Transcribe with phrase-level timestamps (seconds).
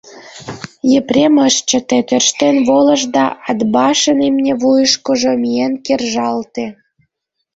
[0.99, 6.65] Епрем ыш чыте, тӧрштен волыш да Атбашын имне вуйышкыжо миен кержалте.